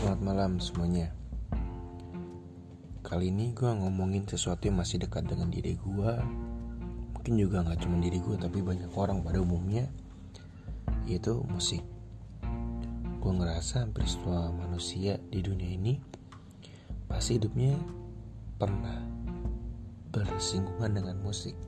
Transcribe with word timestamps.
Selamat 0.00 0.24
malam 0.24 0.56
semuanya. 0.56 1.12
Kali 3.04 3.28
ini 3.28 3.52
gue 3.52 3.68
ngomongin 3.68 4.24
sesuatu 4.24 4.64
yang 4.64 4.80
masih 4.80 4.96
dekat 4.96 5.28
dengan 5.28 5.52
diri 5.52 5.76
gue 5.76 6.12
Mungkin 7.12 7.36
juga 7.36 7.60
gak 7.60 7.84
cuma 7.84 8.00
diri 8.00 8.16
gue 8.16 8.32
tapi 8.40 8.64
banyak 8.64 8.88
orang 8.96 9.20
pada 9.20 9.44
umumnya. 9.44 9.92
Yaitu 11.04 11.44
musik. 11.52 11.84
Gue 13.20 13.32
ngerasa 13.44 13.84
hampir 13.84 14.08
semua 14.08 14.48
manusia 14.48 15.20
di 15.28 15.44
dunia 15.44 15.68
ini 15.68 16.00
Pasti 17.04 17.36
hidupnya 17.36 17.76
pernah 18.56 19.04
bersinggungan 20.16 20.96
dengan 20.96 21.20
musik. 21.20 21.60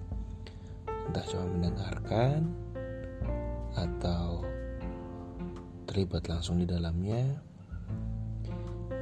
Entah 0.88 1.24
cuma 1.28 1.52
mendengarkan 1.52 2.48
Atau 3.76 4.40
terlibat 5.84 6.32
langsung 6.32 6.56
di 6.56 6.64
dalamnya 6.64 7.51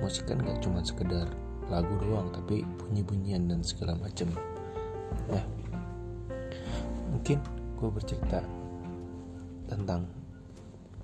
musik 0.00 0.28
kan 0.28 0.40
gak 0.42 0.60
cuma 0.64 0.80
sekedar 0.82 1.28
lagu 1.70 1.95
doang 2.02 2.32
tapi 2.34 2.66
bunyi-bunyian 2.80 3.46
dan 3.46 3.60
segala 3.62 3.95
macam 3.95 4.32
nah 5.30 5.45
mungkin 7.10 7.38
gue 7.78 7.88
bercerita 7.88 8.42
tentang 9.70 10.20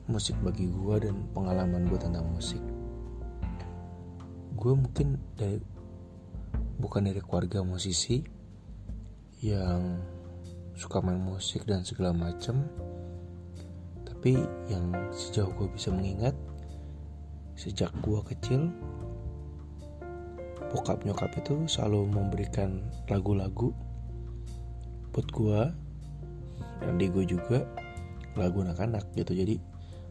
musik 0.06 0.38
bagi 0.38 0.70
gue 0.70 0.96
dan 1.02 1.26
pengalaman 1.34 1.86
gue 1.90 1.98
tentang 1.98 2.26
musik. 2.30 2.62
Gue 4.54 4.72
mungkin 4.74 5.18
dari 5.34 5.58
bukan 6.78 7.10
dari 7.10 7.18
keluarga 7.18 7.66
musisi 7.66 8.22
yang 9.42 9.98
suka 10.78 11.02
main 11.02 11.18
musik 11.18 11.64
dan 11.64 11.82
segala 11.82 12.12
macam 12.12 12.64
tapi 14.04 14.38
yang 14.68 14.92
sejauh 15.12 15.52
gue 15.56 15.68
bisa 15.72 15.92
mengingat 15.92 16.36
sejak 17.56 17.90
gue 18.04 18.20
kecil 18.28 18.68
bokap 20.70 21.02
nyokap 21.08 21.32
itu 21.40 21.64
selalu 21.64 22.04
memberikan 22.12 22.84
lagu-lagu 23.08 23.72
buat 25.16 25.28
gue 25.32 25.60
dan 26.84 26.94
di 27.00 27.08
gue 27.08 27.24
juga 27.24 27.64
lagu 28.36 28.60
anak-anak 28.60 29.08
gitu. 29.16 29.32
Jadi 29.32 29.56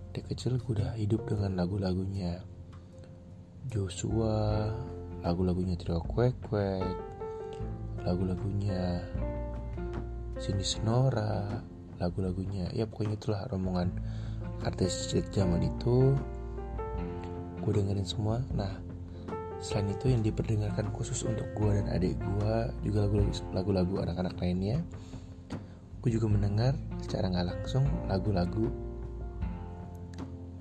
dari 0.09 0.23
kecil 0.25 0.57
gue 0.57 0.81
udah 0.81 0.97
hidup 0.97 1.29
dengan 1.29 1.53
lagu-lagunya 1.59 2.41
Joshua 3.69 4.71
lagu-lagunya 5.21 5.77
Trio 5.77 6.01
Kwek 6.01 6.33
Kwek 6.49 6.95
lagu-lagunya 8.05 9.01
Cindy 10.38 10.63
Senora 10.63 11.61
lagu-lagunya 11.97 12.69
ya 12.71 12.85
pokoknya 12.85 13.17
itulah 13.17 13.41
rombongan 13.49 13.89
artis 14.63 15.11
zaman 15.33 15.66
itu 15.66 16.13
gue 17.66 17.81
dengerin 17.81 18.05
semua. 18.05 18.45
Nah 18.53 18.71
selain 19.59 19.89
itu 19.89 20.13
yang 20.13 20.21
diperdengarkan 20.21 20.94
khusus 20.94 21.25
untuk 21.25 21.49
gue 21.58 21.81
dan 21.81 21.89
adik 21.89 22.16
gue 22.22 22.55
juga 22.85 23.09
lagu-lagu 23.49 23.97
anak-anak 24.05 24.38
lainnya 24.38 24.83
gue 26.05 26.13
juga 26.13 26.30
mendengar 26.30 26.77
secara 27.02 27.33
nggak 27.33 27.49
langsung 27.49 27.81
lagu-lagu 28.05 28.69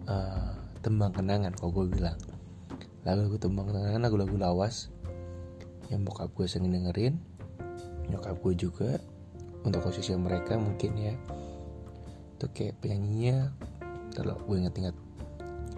uh, 0.09 0.57
tembang 0.81 1.13
kenangan 1.13 1.53
kalau 1.53 1.85
gue 1.85 2.01
bilang. 2.01 2.17
Lagu-lagu 3.05 3.37
tembang 3.37 3.69
kenangan 3.69 4.01
lagu-lagu 4.01 4.41
lawas 4.41 4.89
yang 5.93 6.01
bokap 6.01 6.33
gue 6.33 6.49
sering 6.49 6.73
dengerin 6.73 7.21
nyokap 8.09 8.41
gue 8.41 8.57
juga 8.57 8.97
untuk 9.69 9.85
khususnya 9.85 10.17
mereka 10.17 10.57
mungkin 10.57 10.97
ya. 10.97 11.13
Itu 12.41 12.49
kayak 12.49 12.81
penyanyinya 12.81 13.53
kalau 14.17 14.41
gue 14.49 14.65
inget-inget 14.65 14.97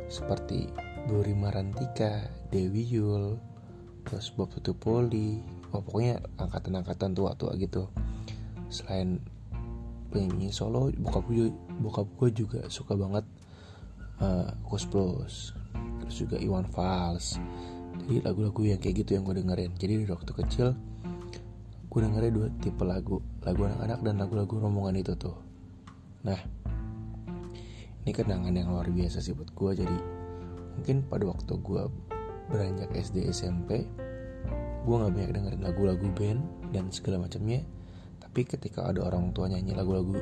seperti 0.07 0.71
Dori 1.07 1.39
Marantika, 1.39 2.27
Dewi 2.51 2.83
Yul, 2.83 3.39
terus 4.03 4.35
Bob 4.35 4.51
Tutupoli, 4.51 5.39
oh, 5.71 5.79
pokoknya 5.79 6.19
angkatan-angkatan 6.43 7.15
tua-tua 7.15 7.55
gitu. 7.63 7.87
Selain 8.67 9.23
penyanyi 10.11 10.51
solo, 10.51 10.91
bokap 10.99 11.23
gue, 11.31 11.55
bokap 11.79 12.11
gue 12.19 12.31
juga 12.35 12.61
suka 12.67 12.99
banget 12.99 13.23
uh, 14.19 14.51
Plus, 14.67 15.55
terus 16.03 16.17
juga 16.19 16.37
Iwan 16.43 16.67
Fals. 16.67 17.39
Jadi 18.03 18.27
lagu-lagu 18.27 18.63
yang 18.67 18.83
kayak 18.83 19.07
gitu 19.07 19.15
yang 19.15 19.23
gue 19.23 19.39
dengerin. 19.39 19.73
Jadi 19.79 19.93
dari 20.03 20.11
waktu 20.11 20.33
kecil 20.35 20.69
gue 21.87 22.01
dengerin 22.03 22.33
dua 22.35 22.49
tipe 22.61 22.85
lagu, 22.85 23.23
lagu 23.47 23.63
anak-anak 23.65 24.01
dan 24.05 24.15
lagu-lagu 24.19 24.55
rombongan 24.59 25.01
itu 25.01 25.15
tuh. 25.17 25.39
Nah, 26.27 26.37
ini 28.05 28.11
kenangan 28.11 28.53
yang 28.53 28.75
luar 28.75 28.91
biasa 28.91 29.23
sih 29.23 29.33
buat 29.33 29.55
gue 29.55 29.87
jadi 29.87 29.97
mungkin 30.77 31.03
pada 31.09 31.25
waktu 31.27 31.53
gue 31.61 31.83
beranjak 32.53 32.93
SD 32.95 33.27
SMP 33.33 33.89
gue 34.87 34.95
nggak 34.95 35.13
banyak 35.19 35.31
dengerin 35.35 35.63
lagu-lagu 35.67 36.07
band 36.15 36.41
dan 36.71 36.95
segala 36.95 37.27
macamnya. 37.27 37.67
Tapi 38.23 38.47
ketika 38.47 38.87
ada 38.87 39.03
orang 39.03 39.35
tua 39.35 39.51
nyanyi 39.51 39.75
lagu-lagu 39.75 40.15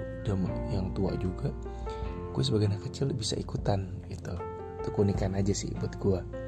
yang 0.72 0.94
tua 0.96 1.12
juga 1.20 1.52
gue 2.34 2.42
sebagai 2.42 2.72
anak 2.72 2.88
kecil 2.88 3.12
bisa 3.12 3.36
ikutan 3.36 3.92
gitu. 4.08 4.32
Itu 4.80 4.88
keunikan 4.96 5.36
aja 5.36 5.52
sih 5.52 5.68
buat 5.76 5.92
gue 6.00 6.44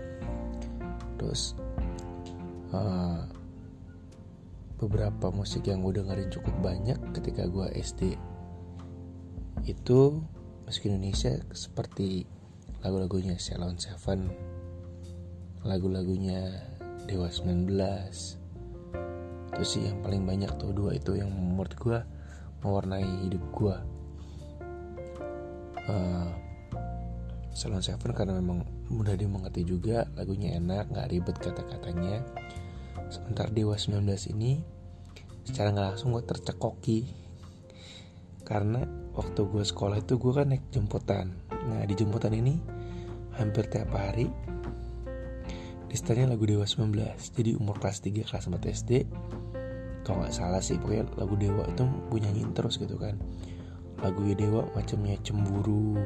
terus 1.16 1.56
uh, 2.70 3.24
beberapa 4.76 5.32
musik 5.32 5.66
yang 5.66 5.80
gue 5.80 5.96
dengerin 5.96 6.28
cukup 6.28 6.54
banyak 6.60 6.98
ketika 7.16 7.48
gue 7.48 7.66
SD 7.80 8.20
itu 9.64 10.00
musik 10.68 10.86
Indonesia 10.86 11.40
seperti 11.56 12.28
lagu-lagunya 12.86 13.34
Ceylon 13.34 13.74
Seven 13.82 14.30
lagu-lagunya 15.66 16.54
Dewa 17.10 17.26
19 17.26 17.66
itu 19.50 19.64
sih 19.66 19.90
yang 19.90 19.98
paling 20.06 20.22
banyak 20.22 20.54
tuh 20.54 20.70
dua 20.70 20.94
itu 20.94 21.18
yang 21.18 21.34
menurut 21.34 21.74
gue 21.74 21.98
mewarnai 22.62 23.26
hidup 23.26 23.42
gue 23.50 23.76
uh, 25.90 26.30
Ceylon 27.50 27.82
Seven 27.82 28.14
karena 28.14 28.38
memang 28.38 28.62
mudah 28.86 29.18
dimengerti 29.18 29.66
juga 29.66 30.06
lagunya 30.14 30.54
enak 30.60 30.92
nggak 30.92 31.08
ribet 31.08 31.40
kata-katanya. 31.40 32.20
Sementara 33.08 33.48
Dewa 33.48 33.80
19 33.80 34.04
ini 34.36 34.60
secara 35.48 35.72
nggak 35.72 35.96
langsung 35.96 36.12
gue 36.12 36.20
tercekoki. 36.20 37.08
Karena 38.44 38.84
waktu 39.16 39.40
gue 39.48 39.64
sekolah 39.64 40.04
itu 40.04 40.20
gue 40.20 40.32
kan 40.36 40.52
naik 40.52 40.68
jemputan 40.68 41.32
nah 41.66 41.82
di 41.82 41.94
jemputan 41.98 42.30
ini 42.36 42.60
hampir 43.36 43.68
tiap 43.68 43.92
hari. 43.92 44.28
Di 45.86 45.94
setelahnya 45.94 46.34
lagu 46.34 46.44
Dewa 46.44 46.66
19 46.66 46.92
jadi 47.36 47.56
umur 47.56 47.78
kelas 47.78 48.02
3 48.02 48.26
kelas 48.26 48.44
4 48.50 48.58
SD 48.74 48.90
kalau 50.06 50.22
nggak 50.22 50.38
salah 50.38 50.62
sih 50.62 50.78
pokoknya 50.78 51.10
lagu 51.18 51.34
Dewa 51.34 51.66
itu 51.66 51.82
gue 51.82 52.18
nyanyiin 52.22 52.54
terus 52.54 52.78
gitu 52.78 52.94
kan. 52.94 53.18
Lagu 53.98 54.22
Dewa 54.38 54.62
macamnya 54.70 55.18
cemburu 55.26 55.98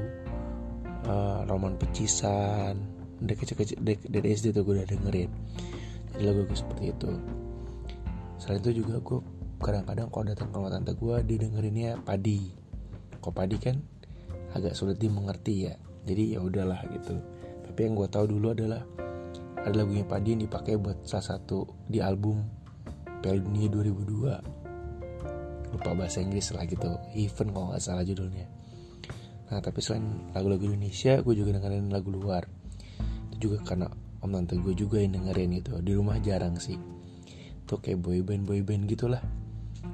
uh, 1.05 1.45
roman 1.45 1.77
pecisan. 1.77 2.81
Dari 3.21 3.37
kecil-kecil 3.37 3.77
dari 3.85 4.27
SD 4.33 4.57
tuh 4.57 4.65
gue 4.65 4.81
udah 4.81 4.89
dengerin. 4.89 5.29
Jadi 6.17 6.23
lagu-lagu 6.25 6.57
seperti 6.57 6.97
itu. 6.97 7.13
Selain 8.41 8.65
itu 8.65 8.81
juga 8.81 9.05
gue 9.05 9.21
kadang-kadang 9.61 10.09
kalau 10.09 10.25
datang 10.25 10.49
ke 10.49 10.57
rumah 10.57 10.73
tante 10.73 10.97
gue 10.97 11.17
didengerinnya 11.21 12.01
padi. 12.01 12.57
Kok 13.21 13.33
padi 13.37 13.61
kan 13.61 13.77
agak 14.57 14.73
sulit 14.73 14.97
dimengerti 14.97 15.69
ya 15.69 15.77
jadi 16.05 16.37
ya 16.37 16.41
udahlah 16.41 16.81
gitu. 16.93 17.17
Tapi 17.67 17.81
yang 17.87 17.95
gue 17.97 18.09
tahu 18.09 18.27
dulu 18.31 18.53
adalah 18.53 18.83
ada 19.61 19.77
lagunya 19.77 20.05
Padi 20.09 20.33
yang 20.33 20.43
dipakai 20.43 20.81
buat 20.81 21.05
salah 21.05 21.37
satu 21.37 21.69
di 21.85 22.01
album 22.01 22.41
Piala 23.21 23.45
Dunia 23.45 23.69
2002 23.69 25.71
lupa 25.71 25.91
bahasa 25.95 26.25
Inggris 26.25 26.51
lah 26.57 26.65
gitu. 26.67 26.91
Even 27.15 27.53
kalau 27.53 27.71
nggak 27.71 27.83
salah 27.85 28.03
judulnya. 28.03 28.49
Nah 29.51 29.61
tapi 29.61 29.83
selain 29.85 30.33
lagu-lagu 30.33 30.67
Indonesia 30.67 31.21
gue 31.21 31.35
juga 31.37 31.55
dengerin 31.55 31.93
lagu 31.93 32.11
luar. 32.11 32.49
Itu 33.31 33.51
juga 33.51 33.63
karena 33.63 33.87
om 34.21 34.33
tante 34.33 34.59
gue 34.59 34.75
juga 34.75 34.99
yang 34.99 35.21
dengerin 35.21 35.61
itu 35.61 35.79
di 35.85 35.93
rumah 35.95 36.19
jarang 36.19 36.59
sih. 36.59 36.81
Tuh 37.69 37.79
kayak 37.79 38.03
boy 38.03 38.25
band 38.25 38.49
boy 38.49 38.65
band 38.65 38.89
gitulah. 38.89 39.23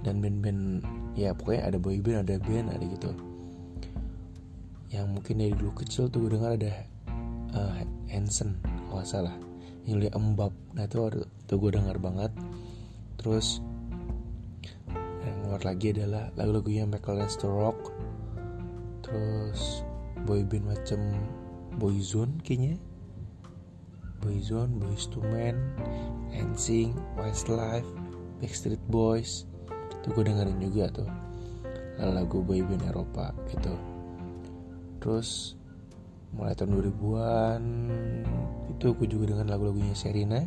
Dan 0.03 0.19
band-band 0.19 0.83
ya 1.15 1.31
pokoknya 1.35 1.71
ada 1.71 1.79
boy 1.79 2.03
band 2.03 2.27
ada 2.27 2.43
band 2.43 2.75
ada 2.75 2.85
gitu 2.87 3.11
yang 4.97 5.13
mungkin 5.13 5.45
dari 5.45 5.53
dulu 5.53 5.77
kecil 5.77 6.09
tuh 6.09 6.25
gue 6.25 6.41
dengar 6.41 6.57
ada 6.57 6.73
uh, 7.53 7.85
Hansen 8.09 8.57
kalau 8.89 9.05
nggak 9.05 9.09
salah. 9.09 9.37
Yulia 9.85 10.11
Embab. 10.17 10.57
Nah 10.73 10.89
itu 10.89 11.13
tuh 11.45 11.57
gue 11.61 11.71
dengar 11.77 12.01
banget. 12.01 12.33
Terus 13.21 13.61
yang 15.23 15.37
keluar 15.45 15.63
lagi 15.63 15.93
adalah 15.93 16.33
lagu-lagunya 16.35 16.89
Michael 16.89 17.21
Lester 17.21 17.53
Rock. 17.53 17.93
Terus 19.05 19.85
boyband 20.25 20.65
macam 20.65 21.01
Boyzone 21.77 22.41
kayaknya. 22.41 22.81
Boyzone, 24.25 24.81
Boys 24.81 25.07
to 25.13 25.21
Men, 25.29 25.61
NSYNC, 26.33 26.97
Westlife, 27.21 27.87
Backstreet 28.41 28.81
Boys. 28.89 29.45
Itu 30.03 30.09
gue 30.17 30.25
dengerin 30.25 30.59
juga 30.59 30.89
tuh. 30.91 31.11
Lagu 32.01 32.43
boyband 32.43 32.83
Eropa 32.91 33.31
gitu 33.53 33.96
terus 35.07 35.55
mulai 36.35 36.59
tahun 36.59 36.83
2000-an 36.83 37.63
itu 38.75 38.91
gue 38.91 39.07
juga 39.07 39.31
dengan 39.31 39.55
lagu-lagunya 39.55 39.95
Serina 39.95 40.43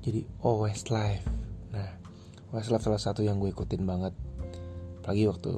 jadi 0.00 0.24
oh 0.44 0.64
Westlife. 0.64 1.24
Nah 1.72 1.88
Westlife 2.52 2.84
salah 2.84 3.00
satu 3.00 3.20
yang 3.24 3.40
gue 3.40 3.52
ikutin 3.52 3.84
banget. 3.84 4.16
Apalagi 5.00 5.28
waktu 5.28 5.50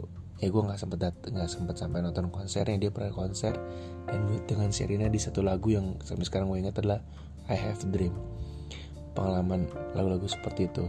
ya 0.42 0.50
gue 0.50 0.62
nggak 0.62 0.78
sempet 0.78 0.98
nggak 1.30 1.50
sempet 1.50 1.74
sampai 1.78 2.02
nonton 2.02 2.28
konsernya 2.28 2.78
dia 2.78 2.90
pernah 2.90 3.14
konser. 3.14 3.54
Dan 4.06 4.26
duet 4.26 4.44
dengan 4.50 4.74
Serina 4.74 5.06
di 5.06 5.18
satu 5.22 5.46
lagu 5.46 5.70
yang 5.70 5.98
sampai 6.02 6.26
sekarang 6.26 6.50
gue 6.50 6.58
ingat 6.58 6.82
adalah 6.82 7.00
I 7.46 7.54
Have 7.54 7.86
a 7.86 7.88
Dream. 7.90 8.14
Pengalaman 9.14 9.70
lagu-lagu 9.94 10.26
seperti 10.26 10.66
itu. 10.66 10.84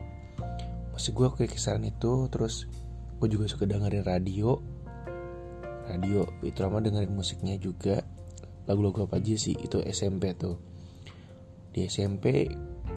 Masih 0.94 1.14
gue 1.14 1.28
kayak 1.30 1.54
kisaran 1.54 1.86
itu 1.86 2.30
terus 2.30 2.66
gue 3.22 3.28
juga 3.30 3.46
suka 3.46 3.70
dengerin 3.70 4.06
radio 4.06 4.73
radio. 5.88 6.28
Itu 6.44 6.64
lama 6.64 6.84
dengerin 6.84 7.14
musiknya 7.14 7.56
juga. 7.60 8.04
Lagu-lagu 8.70 9.08
apa 9.08 9.20
aja 9.20 9.36
sih? 9.36 9.56
Itu 9.56 9.84
SMP 9.84 10.32
tuh. 10.36 10.56
Di 11.74 11.90
SMP 11.90 12.48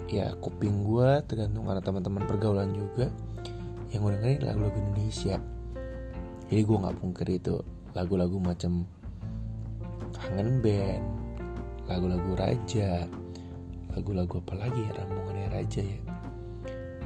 ya 0.07 0.37
kuping 0.39 0.87
gue 0.87 1.25
tergantung 1.27 1.67
karena 1.67 1.83
teman-teman 1.83 2.23
pergaulan 2.29 2.71
juga 2.71 3.11
yang 3.91 4.07
gue 4.07 4.13
dengerin 4.19 4.43
lagu-lagu 4.45 4.79
Indonesia. 4.79 5.37
Jadi 6.47 6.63
gue 6.63 6.77
nggak 6.79 6.97
pungkir 7.03 7.29
itu 7.33 7.57
lagu-lagu 7.97 8.39
macam 8.39 8.87
kangen 10.15 10.61
band 10.61 11.03
lagu-lagu 11.87 12.35
raja 12.35 13.07
lagu-lagu 13.97 14.45
apa 14.45 14.55
lagi 14.61 14.81
ya 14.85 14.93
rambungannya 15.01 15.49
raja 15.49 15.81
ya. 15.81 16.01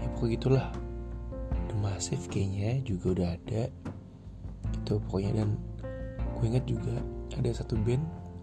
Ya 0.03 0.07
pokoknya 0.19 0.35
gitulah. 0.35 0.67
The 1.71 1.77
Massive 1.79 2.27
kayaknya 2.27 2.83
juga 2.83 3.07
udah 3.15 3.29
ada. 3.39 3.63
Itu 4.75 4.99
pokoknya 5.07 5.31
dan 5.39 5.55
gue 6.41 6.49
inget 6.49 6.65
juga 6.65 6.97
ada 7.37 7.53
satu 7.53 7.77
band 7.77 8.01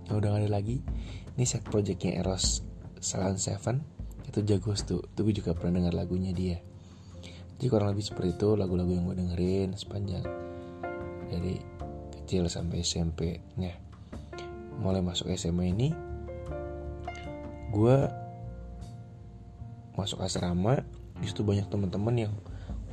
yang 0.08 0.22
udah 0.22 0.30
gak 0.38 0.42
ada 0.46 0.52
lagi. 0.54 0.86
Ini 1.34 1.44
set 1.50 1.66
projectnya 1.66 2.22
Eros 2.22 2.62
Salon 3.02 3.42
Seven 3.42 3.82
itu 4.30 4.46
Jagos 4.46 4.86
tuh. 4.86 5.02
Gue 5.18 5.34
juga 5.34 5.58
pernah 5.58 5.82
dengar 5.82 5.98
lagunya 5.98 6.30
dia. 6.30 6.62
Jadi 7.58 7.66
kurang 7.74 7.98
lebih 7.98 8.06
seperti 8.06 8.38
itu 8.38 8.54
lagu-lagu 8.54 8.94
yang 8.94 9.10
gue 9.10 9.18
dengerin 9.18 9.74
sepanjang 9.74 10.22
dari 11.26 11.58
kecil 12.14 12.46
sampai 12.46 12.86
SMP 12.86 13.42
nah 13.58 13.74
mulai 14.78 15.02
masuk 15.02 15.34
SMA 15.34 15.74
ini 15.74 15.90
gue 17.74 17.98
masuk 19.98 20.22
asrama 20.22 20.86
di 21.18 21.26
situ 21.26 21.42
banyak 21.42 21.66
teman-teman 21.66 22.30
yang 22.30 22.34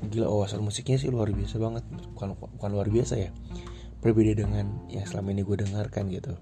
gila 0.08 0.32
wawasan 0.32 0.64
musiknya 0.64 0.96
sih 0.96 1.12
luar 1.12 1.28
biasa 1.28 1.60
banget. 1.60 1.84
Bukan 2.16 2.40
bukan 2.56 2.70
luar 2.72 2.88
biasa 2.88 3.20
ya 3.20 3.30
berbeda 4.04 4.44
dengan 4.44 4.68
yang 4.92 5.08
selama 5.08 5.32
ini 5.32 5.40
gue 5.40 5.64
dengarkan 5.64 6.12
gitu. 6.12 6.36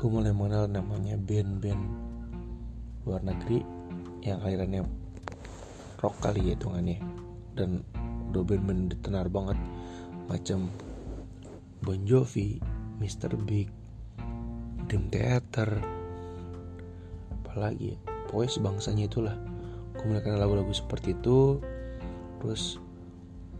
Gue 0.00 0.08
mulai 0.08 0.32
mengenal 0.32 0.64
namanya 0.64 1.20
band-band 1.20 1.84
luar 3.04 3.20
negeri 3.20 3.60
yang 4.24 4.40
alirannya 4.40 4.88
rock 6.00 6.16
kali 6.24 6.48
ya 6.48 6.56
hitungannya. 6.56 7.04
Dan 7.52 7.84
udah 8.32 8.40
band-band 8.48 8.96
tenar 9.04 9.28
banget 9.28 9.60
macam 10.24 10.72
Bon 11.84 12.00
Jovi, 12.08 12.56
Mr. 12.96 13.36
Big, 13.44 13.68
Dream 14.88 15.12
Theater, 15.12 15.68
apalagi 17.44 17.92
ya? 17.92 17.98
Sebangsanya 18.34 19.04
itulah. 19.04 19.36
Gue 20.00 20.16
kenal 20.24 20.40
lagu-lagu 20.40 20.72
seperti 20.72 21.12
itu 21.12 21.60
terus 22.40 22.80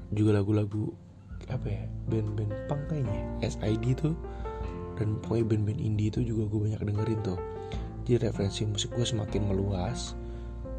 juga 0.08 0.40
lagu-lagu 0.40 1.03
apa 1.50 1.67
ya 1.69 1.85
band-band 2.08 2.52
punk 2.70 2.82
kayaknya 2.88 3.23
SID 3.44 3.85
tuh 3.99 4.14
dan 4.94 5.19
pokoknya 5.20 5.44
band-band 5.55 5.81
indie 5.82 6.08
itu 6.08 6.20
juga 6.23 6.46
gue 6.49 6.61
banyak 6.70 6.81
dengerin 6.81 7.20
tuh. 7.26 7.41
Jadi 8.05 8.29
referensi 8.29 8.62
musik 8.69 8.93
gue 8.94 9.06
semakin 9.06 9.43
meluas 9.49 10.14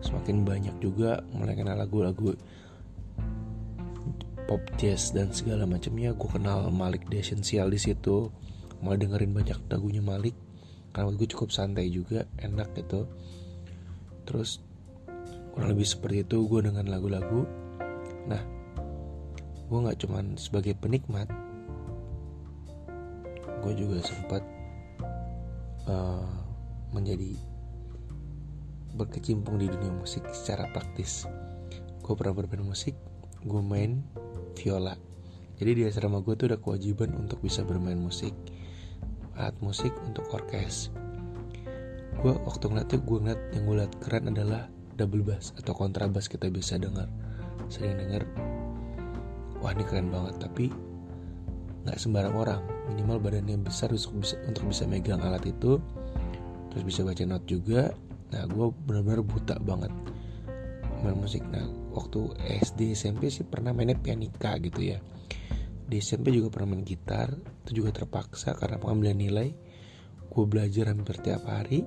semakin 0.05 0.45
banyak 0.45 0.75
juga 0.77 1.25
mulai 1.33 1.57
kenal 1.57 1.81
lagu-lagu 1.81 2.37
pop 4.45 4.61
jazz 4.77 5.09
dan 5.09 5.33
segala 5.33 5.65
macamnya. 5.65 6.13
Gue 6.13 6.29
kenal 6.29 6.69
Malik 6.69 7.09
The 7.09 7.25
Essential 7.25 7.67
di 7.73 7.81
situ. 7.81 8.29
Mulai 8.85 9.01
dengerin 9.01 9.33
banyak 9.33 9.57
lagunya 9.71 10.05
Malik 10.05 10.37
karena 10.93 11.11
gue 11.11 11.27
cukup 11.27 11.49
santai 11.49 11.89
juga 11.89 12.29
enak 12.39 12.77
gitu. 12.77 13.09
Terus 14.29 14.61
kurang 15.51 15.73
lebih 15.73 15.87
seperti 15.89 16.23
itu 16.23 16.45
gue 16.45 16.61
dengan 16.69 16.85
lagu-lagu. 16.85 17.49
Nah 18.29 18.54
gue 19.65 19.79
nggak 19.81 19.97
cuman 20.05 20.37
sebagai 20.37 20.77
penikmat 20.77 21.25
gue 23.65 23.73
juga 23.73 23.97
sempat 24.05 24.45
uh, 25.89 26.29
menjadi 26.93 27.33
berkecimpung 28.95 29.59
di 29.59 29.67
dunia 29.67 29.91
musik 29.91 30.23
secara 30.31 30.71
praktis. 30.71 31.27
Gue 31.99 32.13
pernah 32.13 32.37
bermain 32.37 32.63
musik 32.63 32.93
gue 33.41 33.61
main 33.61 34.05
viola. 34.53 34.93
Jadi 35.57 35.81
di 35.81 35.83
asrama 35.83 36.21
gue 36.21 36.37
tuh 36.37 36.53
ada 36.53 36.59
kewajiban 36.61 37.11
untuk 37.17 37.41
bisa 37.41 37.65
bermain 37.65 37.97
musik 37.97 38.31
alat 39.35 39.57
musik 39.59 39.91
untuk 40.07 40.23
orkes. 40.31 40.93
Gue 42.23 42.37
waktu 42.47 42.71
ngeliat 42.71 42.87
tuh 42.87 43.03
gue 43.03 43.17
ngeliat 43.19 43.41
yang 43.51 43.63
gue 43.67 43.75
liat 43.83 43.93
keren 43.99 44.31
adalah 44.31 44.71
double 44.95 45.27
bass 45.27 45.51
atau 45.59 45.75
kontrabas 45.75 46.31
kita 46.31 46.47
bisa 46.47 46.79
dengar 46.79 47.11
sering 47.67 47.99
dengar 47.99 48.23
wah 49.59 49.71
ini 49.71 49.83
keren 49.87 50.09
banget. 50.11 50.35
Tapi 50.41 50.71
nggak 51.85 51.97
sembarang 52.01 52.35
orang. 52.35 52.61
Minimal 52.89 53.21
badannya 53.21 53.61
besar 53.61 53.93
untuk 53.93 54.25
bisa 54.25 54.35
untuk 54.49 54.63
bisa 54.69 54.83
megang 54.89 55.21
alat 55.21 55.45
itu. 55.45 55.77
Terus 56.73 56.83
bisa 56.83 57.05
baca 57.05 57.23
not 57.23 57.43
juga. 57.45 57.93
Nah 58.33 58.43
gue 58.49 58.67
benar-benar 58.89 59.21
buta 59.21 59.55
banget 59.61 59.93
main 61.05 61.17
musik. 61.21 61.45
Nah 61.53 61.63
waktu 61.93 62.33
SD 62.65 62.97
SMP 62.97 63.29
sih 63.29 63.45
pernah 63.45 63.71
mainnya 63.71 63.95
pianika 63.95 64.57
gitu 64.57 64.81
ya. 64.81 64.97
Di 65.85 66.01
SMP 66.01 66.33
juga 66.33 66.49
pernah 66.49 66.73
main 66.73 66.81
gitar. 66.81 67.29
Itu 67.65 67.85
juga 67.85 67.93
terpaksa 67.93 68.57
karena 68.57 68.81
pengambilan 68.81 69.17
nilai. 69.21 69.49
Gue 70.33 70.45
belajar 70.49 70.89
hampir 70.89 71.21
tiap 71.21 71.45
hari. 71.45 71.85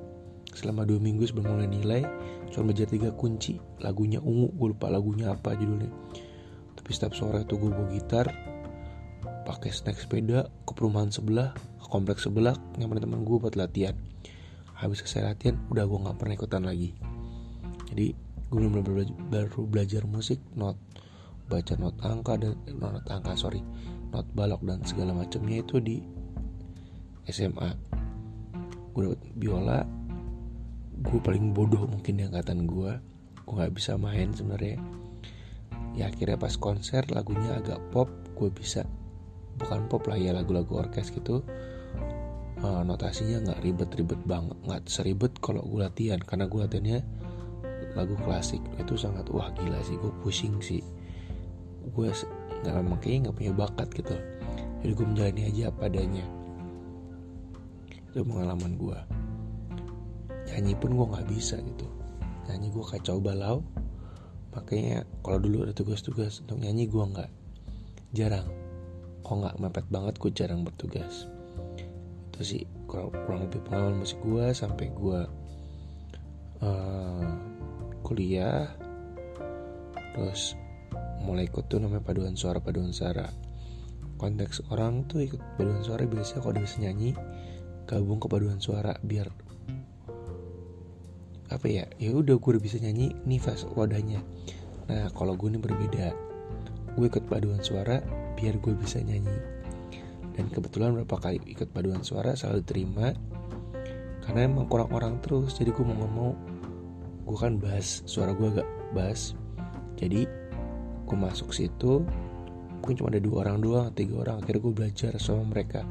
Selama 0.48 0.88
dua 0.88 0.96
minggu 0.96 1.28
sebelum 1.28 1.60
mulai 1.60 1.68
nilai 1.68 2.02
cuma 2.48 2.72
belajar 2.72 2.88
tiga 2.88 3.10
kunci. 3.12 3.60
Lagunya 3.84 4.22
ungu 4.22 4.48
gue 4.54 4.68
lupa 4.72 4.88
lagunya 4.88 5.34
apa 5.34 5.52
judulnya 5.58 5.90
tapi 6.88 6.96
setiap 6.96 7.20
sore 7.20 7.44
tuh 7.44 7.60
gue 7.60 7.68
bawa 7.68 7.84
gitar 7.92 8.32
pakai 9.44 9.68
snack 9.68 10.00
sepeda 10.00 10.48
ke 10.64 10.72
perumahan 10.72 11.12
sebelah 11.12 11.52
ke 11.52 11.84
kompleks 11.84 12.24
sebelah 12.24 12.56
yang 12.80 12.88
teman 12.96 13.28
gue 13.28 13.36
buat 13.36 13.60
latihan. 13.60 13.92
Habis 14.72 15.04
selesai 15.04 15.36
latihan 15.36 15.60
udah 15.68 15.84
gue 15.84 15.98
nggak 16.00 16.16
pernah 16.16 16.34
ikutan 16.40 16.64
lagi. 16.64 16.96
Jadi 17.92 18.16
gue 18.48 18.56
belum 18.56 18.80
belajar, 18.80 19.12
baru 19.28 19.68
belajar 19.68 20.02
musik 20.08 20.40
not 20.56 20.80
baca 21.52 21.76
not 21.76 21.92
angka 22.00 22.40
dan 22.40 22.56
not 22.80 23.04
angka 23.04 23.36
sorry 23.36 23.60
not 24.08 24.24
balok 24.32 24.64
dan 24.64 24.80
segala 24.88 25.12
macamnya 25.12 25.60
itu 25.60 25.84
di 25.84 26.00
SMA 27.28 27.68
gue 28.96 29.12
dapet 29.12 29.20
biola 29.36 29.84
gue 31.04 31.20
paling 31.20 31.52
bodoh 31.52 31.84
mungkin 31.84 32.16
di 32.16 32.24
angkatan 32.24 32.64
gue 32.64 32.96
gue 33.44 33.52
nggak 33.52 33.76
bisa 33.76 34.00
main 34.00 34.32
sebenarnya 34.32 34.80
ya 35.98 36.06
akhirnya 36.06 36.38
pas 36.38 36.54
konser 36.54 37.02
lagunya 37.10 37.58
agak 37.58 37.82
pop 37.90 38.06
gue 38.38 38.48
bisa 38.54 38.86
bukan 39.58 39.90
pop 39.90 40.06
lah 40.06 40.14
ya 40.14 40.30
lagu-lagu 40.30 40.78
orkes 40.78 41.10
gitu 41.10 41.42
uh, 42.62 42.82
notasinya 42.86 43.50
nggak 43.50 43.60
ribet-ribet 43.66 44.22
banget 44.22 44.54
nggak 44.62 44.86
seribet 44.86 45.34
kalau 45.42 45.66
gue 45.66 45.82
latihan 45.82 46.22
karena 46.22 46.46
gue 46.46 46.60
latihannya 46.62 47.00
lagu 47.98 48.14
klasik. 48.22 48.60
Itu 48.76 48.98
sangat 48.98 49.26
wah 49.34 49.50
gila 49.58 49.82
sih 49.82 49.96
gue 49.96 50.12
pusing 50.22 50.62
sih. 50.62 50.82
Gue 51.94 52.14
nggak 52.62 52.74
memang 52.74 52.98
kayaknya 53.02 53.28
nggak 53.28 53.36
punya 53.36 53.52
bakat 53.54 53.88
gitu. 53.94 54.16
Jadi 54.82 54.92
gue 54.94 55.06
menjalani 55.06 55.42
aja 55.50 55.62
apa 55.70 55.82
adanya. 55.90 56.24
Itu 58.14 58.22
pengalaman 58.22 58.78
gue 58.78 58.98
nyanyi 60.48 60.72
pun 60.80 60.96
gue 60.96 61.06
nggak 61.06 61.28
bisa 61.28 61.56
gitu. 61.60 61.86
Nyanyi 62.48 62.68
gue 62.72 62.84
kacau 62.84 63.18
balau 63.20 63.60
makanya 64.58 65.06
kalau 65.22 65.38
dulu 65.38 65.62
ada 65.62 65.74
tugas-tugas 65.74 66.42
untuk 66.42 66.58
nyanyi 66.58 66.90
gue 66.90 67.04
nggak. 67.04 67.30
Jarang. 68.10 68.50
Kok 69.22 69.34
nggak 69.38 69.56
mepet 69.62 69.86
banget 69.86 70.14
gue 70.18 70.30
jarang 70.34 70.66
bertugas. 70.66 71.30
Itu 72.34 72.42
sih 72.42 72.62
kurang, 72.90 73.14
kurang 73.24 73.46
lebih 73.46 73.62
pengalaman 73.62 74.02
musik 74.02 74.18
gue 74.26 74.50
sampai 74.50 74.90
gue 74.90 75.20
uh, 76.66 77.30
kuliah. 78.02 78.66
Terus 80.18 80.58
mulai 81.22 81.46
ikut 81.46 81.70
tuh 81.70 81.78
namanya 81.78 82.02
paduan 82.02 82.34
suara 82.34 82.58
paduan 82.58 82.94
suara 82.94 83.26
konteks 84.18 84.66
orang 84.74 85.06
tuh 85.06 85.22
ikut 85.22 85.38
paduan 85.58 85.82
suara 85.82 86.02
biasanya 86.06 86.40
kalau 86.42 86.58
bisa 86.58 86.76
nyanyi 86.82 87.10
gabung 87.86 88.18
ke 88.18 88.26
paduan 88.26 88.58
suara 88.58 88.98
biar 89.02 89.30
apa 91.48 91.66
ya 91.68 91.84
ya 91.96 92.12
udah 92.12 92.36
gue 92.36 92.50
udah 92.56 92.62
bisa 92.62 92.76
nyanyi 92.76 93.16
nih 93.24 93.40
wadahnya. 93.72 94.20
Nah 94.88 95.08
kalau 95.16 95.36
gue 95.36 95.48
ini 95.48 95.60
berbeda. 95.60 96.12
Gue 96.96 97.06
ikut 97.08 97.30
paduan 97.30 97.62
suara 97.62 98.02
biar 98.36 98.60
gue 98.60 98.74
bisa 98.76 99.00
nyanyi. 99.00 99.38
Dan 100.36 100.52
kebetulan 100.52 100.94
beberapa 100.94 101.18
kali 101.18 101.42
ikut 101.50 101.72
paduan 101.74 102.06
suara 102.06 102.38
selalu 102.38 102.62
terima 102.62 103.10
karena 104.22 104.44
emang 104.44 104.68
kurang 104.68 104.92
orang 104.92 105.16
terus 105.24 105.56
jadi 105.56 105.72
gue 105.72 105.84
mau 105.88 106.04
ngomong 106.04 106.36
gue 107.24 107.38
kan 107.40 107.56
bass 107.56 108.04
suara 108.04 108.36
gue 108.36 108.48
agak 108.60 108.68
bass. 108.92 109.32
Jadi 109.96 110.28
gue 111.08 111.16
masuk 111.16 111.50
situ 111.56 112.04
mungkin 112.78 112.94
cuma 112.94 113.10
ada 113.10 113.18
dua 113.18 113.42
orang 113.42 113.58
doang 113.58 113.88
tiga 113.96 114.22
orang 114.22 114.44
akhirnya 114.44 114.60
gue 114.62 114.74
belajar 114.76 115.12
sama 115.16 115.48
mereka. 115.48 115.82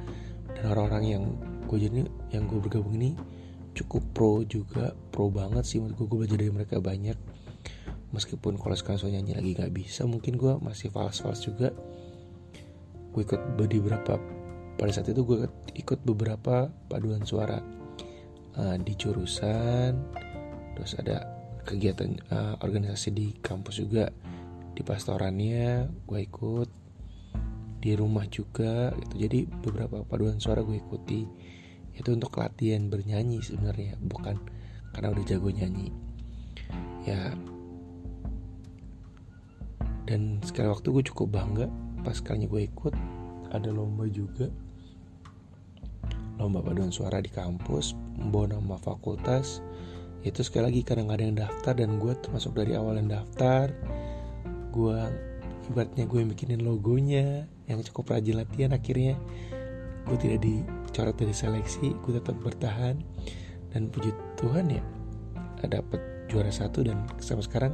Dan 0.53 0.69
orang-orang 0.69 1.03
yang 1.05 1.23
gue 1.67 1.77
jadi 1.77 2.07
yang 2.31 2.47
gue 2.47 2.57
bergabung 2.61 2.95
ini 2.95 3.13
cukup 3.77 4.03
pro 4.11 4.41
juga 4.41 4.97
pro 5.13 5.29
banget 5.29 5.63
sih 5.63 5.77
menurut 5.77 5.97
gue 6.01 6.07
gue 6.09 6.17
belajar 6.25 6.37
dari 6.41 6.53
mereka 6.53 6.75
banyak. 6.81 7.17
Meskipun 8.09 8.57
kalau 8.57 8.73
sekarang 8.73 8.97
soal 8.97 9.13
nyanyi 9.13 9.37
lagi 9.37 9.51
nggak 9.53 9.73
bisa 9.75 10.09
mungkin 10.09 10.39
gue 10.39 10.57
masih 10.63 10.89
fals-fals 10.89 11.45
juga. 11.45 11.69
Gue 13.13 13.21
ikut 13.21 13.41
di 13.69 13.77
beberapa 13.77 14.17
pada 14.77 14.91
saat 14.93 15.09
itu 15.09 15.21
gue 15.21 15.45
ikut 15.77 15.99
beberapa 16.05 16.69
paduan 16.89 17.21
suara 17.21 17.61
uh, 18.57 18.75
di 18.81 18.93
jurusan. 18.97 19.93
Terus 20.77 20.91
ada 20.97 21.25
kegiatan 21.67 22.15
uh, 22.31 22.55
organisasi 22.63 23.09
di 23.13 23.27
kampus 23.43 23.83
juga 23.83 24.09
di 24.77 24.85
pastorannya 24.85 25.89
gue 26.05 26.19
ikut 26.21 26.69
di 27.81 27.91
rumah 27.93 28.25
juga 28.29 28.93
gitu. 28.97 29.13
Jadi 29.27 29.39
beberapa 29.49 30.01
paduan 30.05 30.41
suara 30.41 30.65
gue 30.65 30.77
ikuti 30.79 31.27
itu 31.97 32.13
untuk 32.13 32.37
latihan 32.37 32.87
bernyanyi 32.87 33.41
sebenarnya 33.41 33.97
bukan 33.99 34.37
karena 34.93 35.13
udah 35.13 35.23
jago 35.25 35.49
nyanyi. 35.49 35.89
Ya. 37.03 37.33
Dan 40.07 40.39
sekali 40.45 40.71
waktu 40.71 40.87
gue 40.93 41.03
cukup 41.11 41.35
bangga 41.35 41.67
pas 42.05 42.21
kalinya 42.23 42.47
gue 42.47 42.69
ikut 42.69 42.93
ada 43.51 43.69
lomba 43.73 44.05
juga. 44.07 44.47
Lomba 46.37 46.61
paduan 46.61 46.93
suara 46.93 47.17
di 47.17 47.33
kampus 47.33 47.97
membawa 48.15 48.55
nama 48.55 48.77
fakultas. 48.77 49.59
Itu 50.21 50.45
sekali 50.45 50.69
lagi 50.69 50.81
karena 50.85 51.09
nggak 51.09 51.17
ada 51.17 51.25
yang 51.25 51.37
daftar 51.37 51.73
dan 51.75 51.89
gue 51.97 52.13
termasuk 52.21 52.53
dari 52.53 52.77
awal 52.77 53.01
yang 53.01 53.09
daftar 53.09 53.73
gue 54.77 54.99
ibaratnya 55.73 56.05
gue 56.05 56.21
bikinin 56.21 56.61
logonya 56.61 57.49
yang 57.65 57.81
cukup 57.81 58.13
rajin 58.13 58.37
latihan 58.37 58.71
akhirnya 58.77 59.17
gue 60.05 60.17
tidak 60.21 60.39
dicoret 60.97 61.13
dari 61.13 61.29
seleksi 61.29 61.93
gue 61.93 62.17
tetap 62.17 62.41
bertahan 62.41 62.97
dan 63.69 63.85
puji 63.93 64.09
Tuhan 64.33 64.65
ya 64.73 64.81
dapat 65.69 66.01
juara 66.25 66.49
satu 66.49 66.81
dan 66.81 67.05
sampai 67.21 67.45
sekarang 67.45 67.73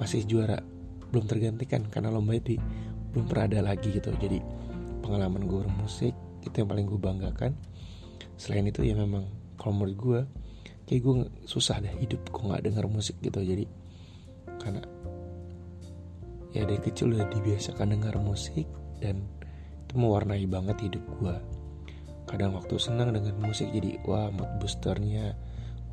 masih 0.00 0.24
juara. 0.24 0.64
Belum 1.12 1.28
tergantikan 1.28 1.84
karena 1.92 2.08
lomba 2.08 2.32
itu 2.32 2.56
belum 3.12 3.28
pernah 3.28 3.44
ada 3.44 3.60
lagi 3.60 3.92
gitu. 3.92 4.08
Jadi 4.08 4.40
pengalaman 5.04 5.44
gue 5.44 5.68
bermusik 5.68 6.16
itu 6.48 6.56
yang 6.56 6.64
paling 6.72 6.88
gue 6.88 6.96
banggakan. 6.96 7.52
Selain 8.40 8.64
itu 8.64 8.80
ya 8.88 8.96
memang 8.96 9.28
kalau 9.60 9.76
menurut 9.76 9.96
gue 10.00 10.20
kayak 10.88 11.00
gue 11.04 11.14
susah 11.44 11.84
deh 11.84 11.92
hidup 12.00 12.24
gue 12.24 12.40
nggak 12.40 12.72
denger 12.72 12.88
musik 12.88 13.20
gitu. 13.20 13.36
Jadi 13.44 13.68
karena 14.64 14.80
ya 16.56 16.64
dari 16.64 16.80
kecil 16.80 17.12
udah 17.12 17.28
dibiasakan 17.28 18.00
dengar 18.00 18.16
musik 18.16 18.64
dan 19.04 19.28
itu 19.84 19.92
mewarnai 20.00 20.48
banget 20.48 20.88
hidup 20.88 21.04
gue 21.20 21.36
kadang 22.26 22.58
waktu 22.58 22.74
senang 22.76 23.14
dengan 23.14 23.38
musik 23.38 23.70
jadi 23.70 24.02
wah 24.02 24.34
mood 24.34 24.50
boosternya 24.58 25.38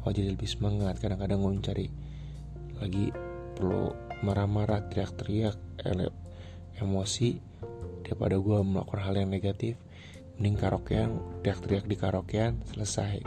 wah 0.04 0.12
jadi 0.12 0.36
lebih 0.36 0.50
semangat. 0.50 1.00
Kadang-kadang 1.00 1.40
gue 1.40 1.52
mencari 1.62 1.88
lagi 2.82 3.14
perlu 3.56 3.94
marah-marah 4.26 4.90
teriak-teriak 4.92 5.58
emosi. 6.82 7.40
Daripada 8.04 8.36
gue 8.36 8.60
melakukan 8.62 9.00
hal 9.00 9.16
yang 9.16 9.32
negatif 9.32 9.80
mending 10.36 10.60
karaokean 10.60 11.10
teriak-teriak 11.40 11.86
di 11.88 11.96
karaokean 11.96 12.60
selesai. 12.74 13.24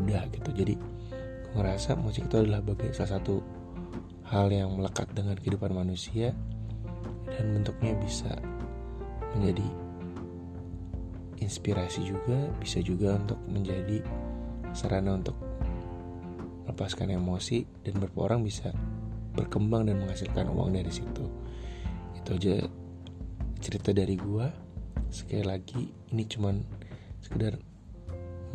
Udah 0.00 0.26
gitu. 0.32 0.50
Jadi 0.50 0.74
gue 0.74 1.60
ngerasa 1.60 1.94
musik 2.00 2.26
itu 2.26 2.36
adalah 2.40 2.64
bagian 2.64 2.96
salah 2.96 3.20
satu 3.20 3.44
hal 4.32 4.48
yang 4.48 4.72
melekat 4.72 5.12
dengan 5.12 5.36
kehidupan 5.36 5.76
manusia 5.76 6.32
dan 7.28 7.44
bentuknya 7.52 7.92
bisa 8.00 8.32
menjadi 9.36 9.81
inspirasi 11.42 12.06
juga 12.06 12.48
bisa 12.62 12.78
juga 12.78 13.18
untuk 13.18 13.38
menjadi 13.50 14.00
sarana 14.72 15.18
untuk 15.18 15.36
melepaskan 16.64 17.12
emosi 17.12 17.66
dan 17.84 17.98
beberapa 17.98 18.32
orang 18.32 18.46
bisa 18.46 18.70
berkembang 19.34 19.90
dan 19.90 19.98
menghasilkan 20.00 20.48
uang 20.48 20.72
dari 20.72 20.92
situ. 20.92 21.26
Itu 22.16 22.38
aja 22.38 22.56
cerita 23.58 23.90
dari 23.90 24.14
gua. 24.14 24.48
Sekali 25.12 25.44
lagi 25.44 25.92
ini 26.14 26.24
cuman 26.24 26.56
sekedar 27.20 27.60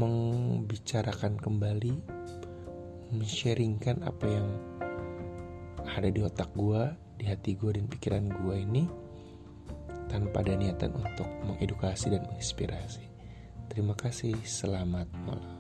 membicarakan 0.02 1.38
kembali 1.38 1.94
mensharingkan 3.14 4.04
apa 4.04 4.26
yang 4.26 4.48
ada 5.88 6.10
di 6.12 6.22
otak 6.22 6.52
gue 6.54 6.82
di 7.18 7.26
hati 7.26 7.58
gue 7.58 7.72
dan 7.74 7.86
pikiran 7.90 8.26
gue 8.30 8.56
ini 8.62 8.84
tanpa 10.08 10.44
ada 10.44 10.56
niatan 10.56 10.96
untuk 10.96 11.28
mengedukasi 11.44 12.12
dan 12.12 12.24
menginspirasi. 12.28 13.06
Terima 13.68 13.94
kasih 13.94 14.36
selamat 14.42 15.08
malam 15.28 15.57